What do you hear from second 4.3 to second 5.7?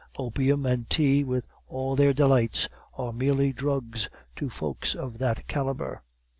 to folk of that